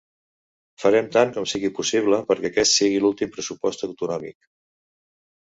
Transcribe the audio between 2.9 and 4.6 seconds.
l’últim pressupost autonòmic.